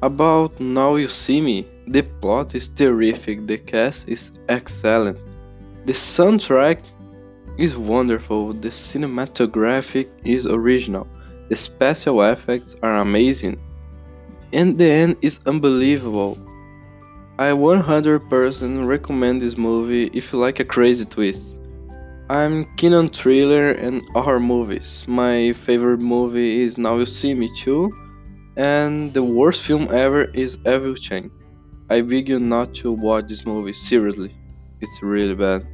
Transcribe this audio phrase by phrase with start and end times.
[0.00, 5.18] About Now You See Me, the plot is terrific, the cast is excellent,
[5.86, 6.78] the soundtrack
[7.58, 11.08] is wonderful, the cinematography is original,
[11.48, 13.58] the special effects are amazing,
[14.52, 16.38] and the end is unbelievable.
[17.40, 21.42] I 100% recommend this movie if you like a crazy twist.
[22.30, 25.04] I'm keen on thriller and horror movies.
[25.08, 27.90] My favorite movie is Now You See Me Too,
[28.58, 31.30] and the worst film ever is Evil Chain.
[31.88, 34.34] I beg you not to watch this movie, seriously.
[34.80, 35.64] It's really bad.